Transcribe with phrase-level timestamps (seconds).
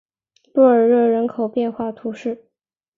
[0.51, 2.49] 布尔热人口变化图示